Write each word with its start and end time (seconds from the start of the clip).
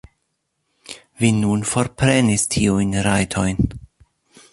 Vi 1.23 1.29
nun 1.41 1.61
forprenis 1.71 2.47
tiujn 2.55 2.97
rajtojn. 3.09 3.61